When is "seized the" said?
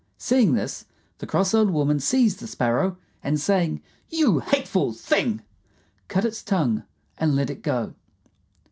1.99-2.47